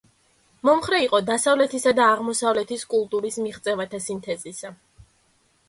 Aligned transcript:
მომხრე 0.69 1.01
იყო 1.07 1.19
დასავლეთისა 1.27 1.93
და 1.99 2.07
აღმოსავლეთის 2.15 2.87
კულტურის 2.95 3.39
მიღწევათა 3.47 4.03
სინთეზისა. 4.09 4.77